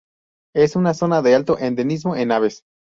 Es 0.55 0.75
una 0.75 0.95
zona 0.95 1.21
de 1.21 1.35
alto 1.35 1.59
endemismo 1.59 2.15
en 2.15 2.31
aves. 2.31 2.63